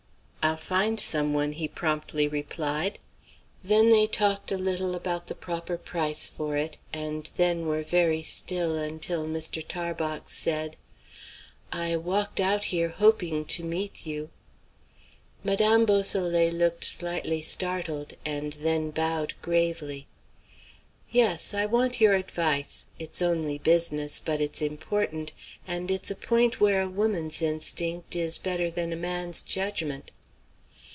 "I'll 0.43 0.57
find 0.57 0.99
some 0.99 1.35
one," 1.35 1.51
he 1.53 1.67
promptly 1.67 2.27
replied. 2.27 2.97
Then 3.63 3.91
they 3.91 4.07
talked 4.07 4.51
a 4.51 4.57
little 4.57 4.95
about 4.95 5.27
the 5.27 5.35
proper 5.35 5.77
price 5.77 6.29
for 6.29 6.57
it, 6.57 6.79
and 6.91 7.29
then 7.37 7.67
were 7.67 7.83
very 7.83 8.23
still 8.23 8.75
until 8.75 9.27
Mr. 9.27 9.63
Tarbox 9.65 10.33
said: 10.35 10.77
"I 11.71 11.95
walked 11.95 12.39
out 12.39 12.65
here 12.65 12.89
hoping 12.89 13.45
to 13.45 13.63
meet 13.63 14.07
you." 14.07 14.31
Madame 15.43 15.85
Beausoleil 15.85 16.51
looked 16.51 16.85
slightly 16.85 17.43
startled, 17.43 18.15
and 18.25 18.53
then 18.53 18.89
bowed 18.89 19.35
gravely. 19.43 20.07
"Yes; 21.11 21.53
I 21.53 21.67
want 21.67 22.01
your 22.01 22.15
advice. 22.15 22.87
It's 22.97 23.21
only 23.21 23.59
business, 23.59 24.19
but 24.19 24.41
it's 24.41 24.61
important, 24.61 25.33
and 25.67 25.91
it's 25.91 26.09
a 26.09 26.15
point 26.15 26.59
where 26.59 26.81
a 26.81 26.89
woman's 26.89 27.43
instinct 27.43 28.15
is 28.15 28.39
better 28.39 28.71
than 28.71 28.91
a 28.91 28.95
man's 28.97 29.43
judgment." 29.43 30.09